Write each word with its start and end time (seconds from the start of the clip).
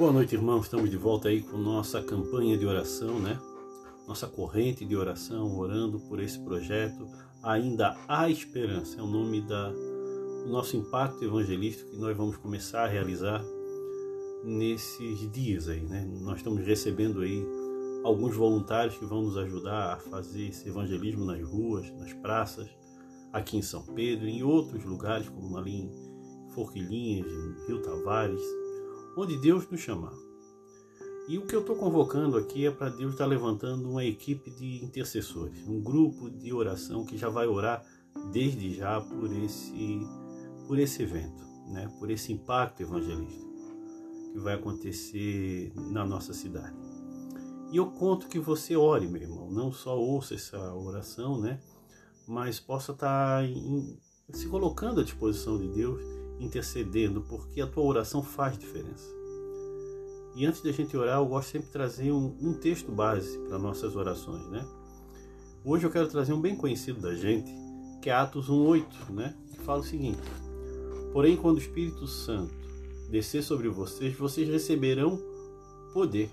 Boa 0.00 0.12
noite, 0.12 0.34
irmãos. 0.34 0.64
Estamos 0.64 0.88
de 0.88 0.96
volta 0.96 1.28
aí 1.28 1.42
com 1.42 1.58
nossa 1.58 2.02
campanha 2.02 2.56
de 2.56 2.64
oração, 2.64 3.20
né? 3.20 3.38
Nossa 4.08 4.26
corrente 4.26 4.82
de 4.82 4.96
oração, 4.96 5.54
orando 5.58 6.00
por 6.00 6.20
esse 6.20 6.38
projeto. 6.38 7.06
Ainda 7.42 7.94
há 8.08 8.30
esperança. 8.30 8.98
É 8.98 9.02
o 9.02 9.06
nome 9.06 9.42
da, 9.42 9.68
do 9.68 10.48
nosso 10.48 10.74
impacto 10.74 11.22
evangelístico 11.22 11.90
que 11.90 11.98
nós 11.98 12.16
vamos 12.16 12.38
começar 12.38 12.84
a 12.84 12.86
realizar 12.86 13.44
nesses 14.42 15.30
dias 15.30 15.68
aí, 15.68 15.82
né? 15.82 16.10
Nós 16.22 16.38
estamos 16.38 16.64
recebendo 16.64 17.20
aí 17.20 17.46
alguns 18.02 18.34
voluntários 18.34 18.96
que 18.96 19.04
vão 19.04 19.20
nos 19.20 19.36
ajudar 19.36 19.92
a 19.92 19.96
fazer 19.98 20.48
esse 20.48 20.66
evangelismo 20.66 21.26
nas 21.26 21.42
ruas, 21.42 21.90
nas 21.98 22.14
praças, 22.14 22.70
aqui 23.34 23.58
em 23.58 23.62
São 23.62 23.82
Pedro, 23.82 24.26
em 24.26 24.42
outros 24.42 24.82
lugares, 24.82 25.28
como 25.28 25.58
ali 25.58 25.72
em 25.72 25.90
Forquilinhas, 26.54 27.30
em 27.30 27.66
Rio 27.66 27.82
Tavares, 27.82 28.59
onde 29.16 29.36
Deus 29.36 29.68
nos 29.70 29.80
chamar. 29.80 30.12
E 31.28 31.38
o 31.38 31.46
que 31.46 31.54
eu 31.54 31.60
estou 31.60 31.76
convocando 31.76 32.36
aqui 32.36 32.66
é 32.66 32.70
para 32.70 32.88
Deus 32.88 33.12
estar 33.12 33.24
tá 33.24 33.30
levantando 33.30 33.88
uma 33.88 34.04
equipe 34.04 34.50
de 34.50 34.84
intercessores, 34.84 35.66
um 35.68 35.80
grupo 35.80 36.28
de 36.28 36.52
oração 36.52 37.04
que 37.04 37.16
já 37.16 37.28
vai 37.28 37.46
orar 37.46 37.84
desde 38.32 38.74
já 38.74 39.00
por 39.00 39.32
esse, 39.32 40.00
por 40.66 40.78
esse 40.78 41.02
evento, 41.02 41.44
né? 41.68 41.88
por 41.98 42.10
esse 42.10 42.32
impacto 42.32 42.82
evangelístico 42.82 43.48
que 44.32 44.38
vai 44.40 44.54
acontecer 44.54 45.72
na 45.76 46.04
nossa 46.04 46.32
cidade. 46.32 46.74
E 47.70 47.76
eu 47.76 47.86
conto 47.92 48.26
que 48.26 48.40
você 48.40 48.74
ore, 48.74 49.06
meu 49.06 49.22
irmão, 49.22 49.48
não 49.50 49.72
só 49.72 49.96
ouça 49.96 50.34
essa 50.34 50.74
oração, 50.74 51.40
né? 51.40 51.60
mas 52.26 52.58
possa 52.58 52.90
estar 52.90 53.42
tá 53.42 54.36
se 54.36 54.48
colocando 54.48 55.00
à 55.00 55.04
disposição 55.04 55.58
de 55.58 55.68
Deus 55.68 56.02
intercedendo, 56.40 57.20
porque 57.20 57.60
a 57.60 57.66
tua 57.66 57.84
oração 57.84 58.22
faz 58.22 58.58
diferença. 58.58 59.08
E 60.34 60.46
antes 60.46 60.62
da 60.62 60.72
gente 60.72 60.96
orar, 60.96 61.18
eu 61.18 61.26
gosto 61.26 61.50
sempre 61.50 61.66
de 61.66 61.72
trazer 61.72 62.10
um, 62.10 62.36
um 62.40 62.54
texto 62.54 62.90
base 62.90 63.38
para 63.40 63.58
nossas 63.58 63.94
orações, 63.94 64.48
né? 64.48 64.66
Hoje 65.64 65.86
eu 65.86 65.90
quero 65.90 66.08
trazer 66.08 66.32
um 66.32 66.40
bem 66.40 66.56
conhecido 66.56 67.00
da 67.00 67.14
gente, 67.14 67.52
que 68.00 68.08
é 68.08 68.14
Atos 68.14 68.48
1:8, 68.48 69.10
né? 69.10 69.36
Que 69.52 69.60
fala 69.60 69.80
o 69.80 69.84
seguinte: 69.84 70.22
Porém, 71.12 71.36
quando 71.36 71.56
o 71.56 71.60
Espírito 71.60 72.06
Santo 72.06 72.54
descer 73.10 73.42
sobre 73.42 73.68
vocês, 73.68 74.16
vocês 74.16 74.48
receberão 74.48 75.20
poder 75.92 76.30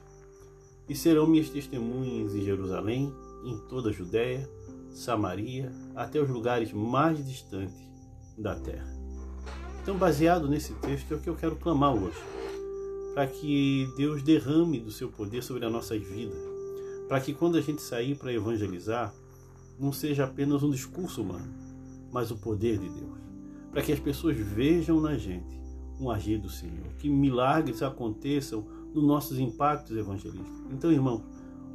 e 0.88 0.96
serão 0.96 1.28
minhas 1.28 1.50
testemunhas 1.50 2.34
em 2.34 2.42
Jerusalém, 2.42 3.14
em 3.44 3.58
toda 3.68 3.90
a 3.90 3.94
Judéia, 3.94 4.50
Samaria, 4.92 5.72
até 5.96 6.22
os 6.22 6.30
lugares 6.30 6.72
mais 6.72 7.26
distantes 7.26 7.84
da 8.38 8.56
terra. 8.56 8.97
Então, 9.88 9.98
baseado 9.98 10.50
nesse 10.50 10.74
texto, 10.74 11.14
é 11.14 11.16
o 11.16 11.20
que 11.22 11.30
eu 11.30 11.36
quero 11.36 11.56
clamar 11.56 11.94
hoje. 11.94 12.18
Para 13.14 13.26
que 13.26 13.88
Deus 13.96 14.22
derrame 14.22 14.82
do 14.82 14.92
seu 14.92 15.08
poder 15.08 15.42
sobre 15.42 15.66
as 15.66 15.72
nossas 15.72 16.04
vidas. 16.04 16.38
Para 17.08 17.22
que 17.22 17.34
quando 17.34 17.58
a 17.58 17.62
gente 17.62 17.82
sair 17.82 18.14
para 18.14 18.34
evangelizar, 18.34 19.14
não 19.80 19.94
seja 19.94 20.26
apenas 20.26 20.62
um 20.62 20.72
discurso 20.72 21.22
humano, 21.22 21.48
mas 22.12 22.32
o 22.32 22.36
poder 22.36 22.78
de 22.78 22.90
Deus. 22.90 23.18
Para 23.72 23.82
que 23.82 23.94
as 23.94 24.00
pessoas 24.02 24.36
vejam 24.38 25.00
na 25.00 25.18
gente 25.18 25.58
um 26.02 26.12
agir 26.12 26.38
do 26.38 26.50
Senhor. 26.50 26.90
Que 27.00 27.08
milagres 27.08 27.82
aconteçam 27.82 28.68
nos 28.94 29.06
nossos 29.06 29.40
impactos 29.40 29.96
evangelísticos. 29.96 30.70
Então, 30.70 30.92
irmão, 30.92 31.24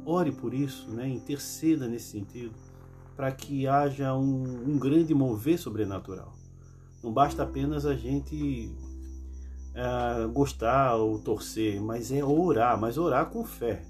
ore 0.05 0.31
por 0.31 0.53
isso, 0.53 0.87
né? 0.91 1.09
interceda 1.09 1.87
nesse 1.87 2.11
sentido, 2.11 2.53
para 3.15 3.31
que 3.31 3.65
haja 3.65 4.13
um, 4.13 4.69
um 4.69 4.77
grande 4.77 5.15
mover 5.15 5.57
sobrenatural. 5.57 6.42
Não 7.03 7.11
basta 7.11 7.43
apenas 7.43 7.85
a 7.85 7.93
gente 7.93 8.71
é, 9.75 10.27
gostar 10.27 10.95
ou 10.95 11.19
torcer, 11.19 11.81
mas 11.81 12.11
é 12.11 12.23
orar, 12.23 12.79
mas 12.79 12.97
orar 12.97 13.29
com 13.29 13.43
fé. 13.43 13.83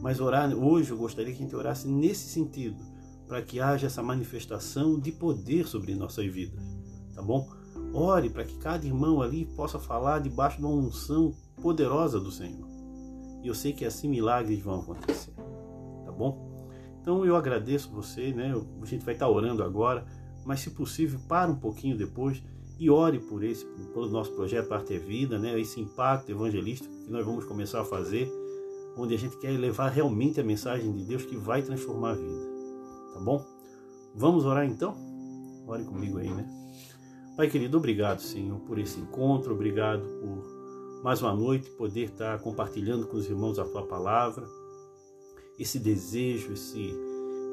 Mas 0.00 0.18
orar 0.18 0.50
hoje 0.54 0.90
eu 0.90 0.96
gostaria 0.96 1.32
que 1.34 1.40
a 1.40 1.44
gente 1.44 1.54
orasse 1.54 1.86
nesse 1.86 2.28
sentido, 2.28 2.82
para 3.28 3.42
que 3.42 3.60
haja 3.60 3.86
essa 3.86 4.02
manifestação 4.02 4.98
de 4.98 5.12
poder 5.12 5.66
sobre 5.66 5.94
nossas 5.94 6.26
vidas, 6.26 6.58
tá 7.14 7.20
bom? 7.20 7.48
Ore 7.92 8.30
para 8.30 8.44
que 8.44 8.56
cada 8.56 8.86
irmão 8.86 9.20
ali 9.20 9.44
possa 9.44 9.78
falar 9.78 10.20
debaixo 10.20 10.58
de 10.58 10.64
uma 10.64 10.74
unção 10.74 11.34
poderosa 11.60 12.18
do 12.18 12.30
Senhor. 12.30 12.66
E 13.42 13.48
eu 13.48 13.54
sei 13.54 13.72
que 13.72 13.84
assim 13.84 14.08
milagres 14.08 14.60
vão 14.60 14.80
acontecer, 14.80 15.34
tá 16.04 16.12
bom? 16.12 16.50
Então 17.00 17.26
eu 17.26 17.36
agradeço 17.36 17.90
você, 17.90 18.32
né? 18.32 18.54
A 18.80 18.86
gente 18.86 19.04
vai 19.04 19.14
estar 19.14 19.28
orando 19.28 19.62
agora 19.62 20.06
mas 20.44 20.60
se 20.60 20.70
possível, 20.70 21.20
para 21.28 21.50
um 21.50 21.56
pouquinho 21.56 21.96
depois 21.96 22.42
e 22.78 22.90
ore 22.90 23.18
por 23.20 23.44
esse, 23.44 23.64
pelo 23.92 24.08
nosso 24.08 24.32
projeto 24.32 24.72
Arte 24.72 24.94
é 24.94 24.98
Vida, 24.98 25.38
né? 25.38 25.58
esse 25.60 25.80
impacto 25.80 26.30
evangelístico 26.30 26.92
que 27.04 27.10
nós 27.10 27.24
vamos 27.24 27.44
começar 27.44 27.80
a 27.80 27.84
fazer, 27.84 28.28
onde 28.96 29.14
a 29.14 29.18
gente 29.18 29.36
quer 29.38 29.50
levar 29.52 29.88
realmente 29.88 30.40
a 30.40 30.44
mensagem 30.44 30.92
de 30.92 31.04
Deus 31.04 31.24
que 31.24 31.36
vai 31.36 31.62
transformar 31.62 32.10
a 32.10 32.14
vida. 32.14 32.50
Tá 33.14 33.20
bom? 33.20 33.44
Vamos 34.14 34.44
orar 34.44 34.66
então? 34.66 34.96
Ore 35.66 35.84
comigo 35.84 36.18
aí, 36.18 36.28
né? 36.28 36.46
Pai 37.36 37.48
querido, 37.48 37.78
obrigado, 37.78 38.20
Senhor, 38.20 38.58
por 38.60 38.78
esse 38.78 39.00
encontro, 39.00 39.54
obrigado 39.54 40.02
por 40.20 41.02
mais 41.02 41.22
uma 41.22 41.34
noite 41.34 41.70
poder 41.70 42.10
estar 42.10 42.38
compartilhando 42.40 43.06
com 43.06 43.16
os 43.16 43.26
irmãos 43.26 43.58
a 43.58 43.64
tua 43.64 43.86
palavra, 43.86 44.46
esse 45.58 45.78
desejo, 45.78 46.52
esse 46.52 46.94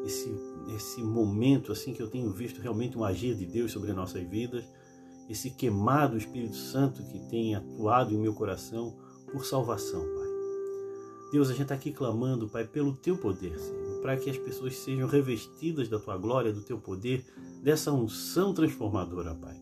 esse, 0.06 0.32
esse 0.76 1.04
momento 1.04 1.72
assim 1.72 1.94
que 1.94 2.02
eu 2.02 2.10
tenho 2.10 2.32
visto 2.32 2.62
realmente 2.62 2.98
um 2.98 3.04
agir 3.04 3.36
de 3.36 3.46
Deus 3.46 3.72
sobre 3.72 3.92
as 3.92 3.96
nossas 3.96 4.24
vidas, 4.28 4.64
esse 5.30 5.52
queimado 5.52 6.18
Espírito 6.18 6.56
Santo 6.56 7.04
que 7.04 7.20
tem 7.30 7.56
atuado 7.56 8.14
em 8.14 8.18
meu 8.18 8.34
coração 8.34 8.98
por 9.32 9.46
salvação, 9.46 10.02
Pai. 10.02 10.30
Deus, 11.32 11.50
a 11.50 11.52
gente 11.52 11.64
está 11.64 11.76
aqui 11.76 11.92
clamando, 11.92 12.50
Pai, 12.50 12.66
pelo 12.66 12.96
Teu 12.96 13.16
poder, 13.16 13.60
Senhor, 13.60 14.02
para 14.02 14.18
que 14.18 14.30
as 14.30 14.38
pessoas 14.38 14.76
sejam 14.76 15.08
revestidas 15.08 15.88
da 15.88 16.00
Tua 16.00 16.18
glória, 16.18 16.52
do 16.52 16.64
Teu 16.64 16.80
poder, 16.80 17.24
dessa 17.62 17.92
unção 17.92 18.54
transformadora, 18.54 19.36
Pai. 19.36 19.56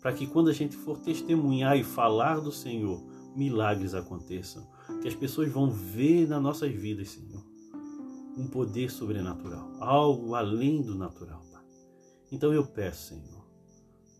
Para 0.00 0.12
que 0.12 0.28
quando 0.28 0.48
a 0.48 0.52
gente 0.52 0.76
for 0.76 0.98
testemunhar 1.00 1.76
e 1.76 1.82
falar 1.82 2.38
do 2.38 2.52
Senhor, 2.52 3.02
milagres 3.34 3.94
aconteçam. 3.94 4.64
Que 5.02 5.08
as 5.08 5.14
pessoas 5.14 5.50
vão 5.50 5.70
ver 5.70 6.28
nas 6.28 6.40
nossas 6.40 6.72
vidas, 6.72 7.10
Senhor, 7.10 7.44
um 8.38 8.46
poder 8.46 8.88
sobrenatural, 8.90 9.68
algo 9.80 10.34
além 10.34 10.80
do 10.80 10.94
natural, 10.94 11.42
Pai. 11.50 11.62
Então 12.30 12.52
eu 12.52 12.64
peço, 12.64 13.08
Senhor, 13.08 13.44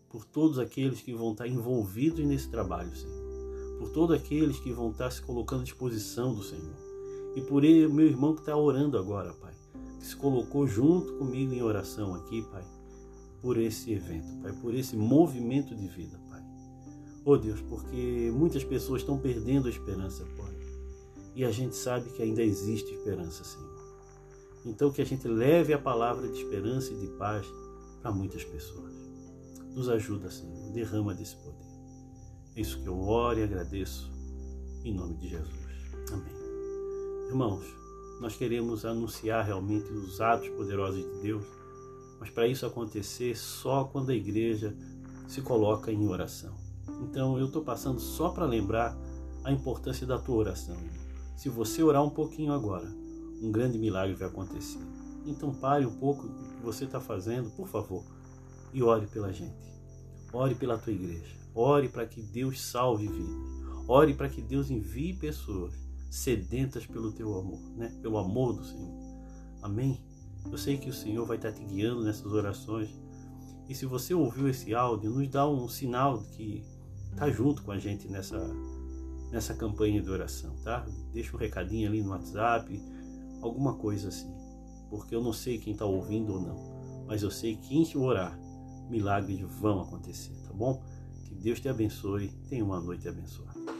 por 0.09 0.25
todos 0.25 0.59
aqueles 0.59 1.01
que 1.01 1.13
vão 1.13 1.31
estar 1.31 1.47
envolvidos 1.47 2.25
nesse 2.25 2.49
trabalho, 2.49 2.93
Senhor, 2.93 3.77
por 3.79 3.89
todos 3.91 4.15
aqueles 4.15 4.59
que 4.59 4.73
vão 4.73 4.91
estar 4.91 5.09
se 5.09 5.21
colocando 5.21 5.61
à 5.61 5.63
disposição 5.63 6.35
do 6.35 6.43
Senhor, 6.43 6.75
e 7.35 7.41
por 7.41 7.63
ele, 7.63 7.87
meu 7.87 8.07
irmão 8.07 8.33
que 8.33 8.41
está 8.41 8.57
orando 8.57 8.97
agora, 8.97 9.31
Pai, 9.33 9.53
que 9.99 10.05
se 10.05 10.15
colocou 10.17 10.67
junto 10.67 11.13
comigo 11.13 11.53
em 11.53 11.61
oração 11.61 12.13
aqui, 12.13 12.41
Pai, 12.51 12.65
por 13.41 13.57
esse 13.57 13.93
evento, 13.93 14.35
Pai, 14.41 14.51
por 14.51 14.73
esse 14.73 14.97
movimento 14.97 15.73
de 15.73 15.87
vida, 15.87 16.19
Pai. 16.29 16.43
Oh 17.23 17.37
Deus, 17.37 17.61
porque 17.61 18.31
muitas 18.35 18.65
pessoas 18.65 19.01
estão 19.01 19.17
perdendo 19.17 19.67
a 19.67 19.71
esperança, 19.71 20.25
Pai. 20.35 20.57
E 21.35 21.45
a 21.45 21.51
gente 21.51 21.75
sabe 21.75 22.09
que 22.09 22.21
ainda 22.21 22.43
existe 22.43 22.93
esperança, 22.93 23.45
Senhor. 23.45 23.68
Então, 24.65 24.91
que 24.91 25.01
a 25.01 25.05
gente 25.05 25.27
leve 25.27 25.73
a 25.73 25.79
palavra 25.79 26.27
de 26.27 26.37
esperança 26.37 26.91
e 26.93 26.99
de 26.99 27.07
paz 27.17 27.45
para 28.01 28.11
muitas 28.11 28.43
pessoas. 28.43 28.93
Nos 29.73 29.89
ajuda, 29.89 30.29
Senhor, 30.29 30.71
derrama 30.71 31.13
desse 31.13 31.35
poder. 31.37 31.69
É 32.55 32.61
isso 32.61 32.81
que 32.81 32.87
eu 32.87 32.99
oro 32.99 33.39
e 33.39 33.43
agradeço, 33.43 34.11
em 34.83 34.93
nome 34.93 35.15
de 35.15 35.29
Jesus. 35.29 35.69
Amém. 36.11 36.33
Irmãos, 37.29 37.65
nós 38.19 38.35
queremos 38.35 38.85
anunciar 38.85 39.45
realmente 39.45 39.91
os 39.93 40.19
atos 40.19 40.49
poderosos 40.49 41.03
de 41.03 41.21
Deus, 41.21 41.45
mas 42.19 42.29
para 42.29 42.47
isso 42.47 42.65
acontecer 42.65 43.37
só 43.37 43.85
quando 43.85 44.09
a 44.09 44.15
igreja 44.15 44.75
se 45.27 45.41
coloca 45.41 45.91
em 45.91 46.07
oração. 46.07 46.53
Então, 47.03 47.37
eu 47.39 47.45
estou 47.45 47.63
passando 47.63 47.99
só 47.99 48.29
para 48.29 48.45
lembrar 48.45 48.97
a 49.43 49.51
importância 49.51 50.05
da 50.05 50.17
tua 50.17 50.35
oração. 50.35 50.75
Se 51.37 51.47
você 51.47 51.81
orar 51.81 52.03
um 52.03 52.09
pouquinho 52.09 52.51
agora, 52.51 52.91
um 53.41 53.51
grande 53.51 53.77
milagre 53.77 54.15
vai 54.15 54.27
acontecer. 54.27 54.79
Então 55.25 55.53
pare 55.53 55.85
um 55.85 55.95
pouco 55.95 56.25
o 56.27 56.55
que 56.55 56.63
você 56.63 56.85
está 56.85 56.99
fazendo, 56.99 57.49
por 57.51 57.67
favor, 57.67 58.03
e 58.73 58.81
ore 58.81 59.07
pela 59.07 59.31
gente. 59.31 59.69
Ore 60.31 60.55
pela 60.55 60.77
tua 60.77 60.93
igreja. 60.93 61.35
Ore 61.53 61.89
para 61.89 62.05
que 62.05 62.21
Deus 62.21 62.61
salve 62.61 63.07
vidas. 63.07 63.59
Ore 63.87 64.13
para 64.13 64.29
que 64.29 64.41
Deus 64.41 64.69
envie 64.69 65.13
pessoas 65.13 65.73
sedentas 66.09 66.85
pelo 66.85 67.11
teu 67.11 67.37
amor, 67.37 67.59
né? 67.75 67.91
pelo 68.01 68.17
amor 68.17 68.53
do 68.53 68.63
Senhor. 68.63 68.93
Amém? 69.61 69.99
Eu 70.51 70.57
sei 70.57 70.77
que 70.77 70.89
o 70.89 70.93
Senhor 70.93 71.25
vai 71.25 71.37
estar 71.37 71.51
te 71.51 71.63
guiando 71.63 72.03
nessas 72.03 72.31
orações. 72.31 72.89
E 73.67 73.75
se 73.75 73.85
você 73.85 74.13
ouviu 74.13 74.47
esse 74.47 74.73
áudio, 74.73 75.11
nos 75.11 75.27
dá 75.27 75.47
um 75.47 75.67
sinal 75.67 76.19
de 76.19 76.29
que 76.29 76.65
está 77.11 77.29
junto 77.29 77.61
com 77.63 77.71
a 77.71 77.77
gente 77.77 78.07
nessa, 78.07 78.39
nessa 79.31 79.53
campanha 79.53 80.01
de 80.01 80.09
oração, 80.09 80.55
tá? 80.63 80.85
Deixa 81.13 81.35
um 81.35 81.39
recadinho 81.39 81.87
ali 81.87 82.01
no 82.01 82.09
WhatsApp, 82.09 82.81
alguma 83.41 83.75
coisa 83.75 84.09
assim. 84.09 84.33
Porque 84.89 85.13
eu 85.13 85.23
não 85.23 85.33
sei 85.33 85.57
quem 85.57 85.73
está 85.73 85.85
ouvindo 85.85 86.33
ou 86.33 86.41
não, 86.41 87.05
mas 87.07 87.21
eu 87.21 87.31
sei 87.31 87.55
que 87.55 87.75
em 87.75 87.97
orar, 87.97 88.39
milagres 88.89 89.39
vão 89.41 89.81
acontecer, 89.81 90.35
tá 90.47 90.53
bom? 90.53 90.81
Que 91.25 91.35
Deus 91.35 91.59
te 91.59 91.69
abençoe. 91.69 92.29
Tenha 92.49 92.65
uma 92.65 92.79
noite 92.79 93.07
abençoada. 93.07 93.78